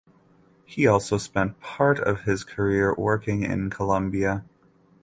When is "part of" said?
1.59-2.21